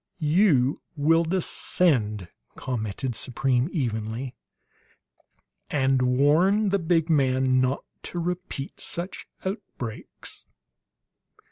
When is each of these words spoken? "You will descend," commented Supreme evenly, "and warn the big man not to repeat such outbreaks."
"You 0.17 0.79
will 0.95 1.23
descend," 1.23 2.27
commented 2.55 3.13
Supreme 3.15 3.69
evenly, 3.71 4.33
"and 5.69 6.01
warn 6.01 6.69
the 6.69 6.79
big 6.79 7.07
man 7.07 7.59
not 7.61 7.85
to 8.05 8.17
repeat 8.19 8.79
such 8.81 9.27
outbreaks." 9.45 10.47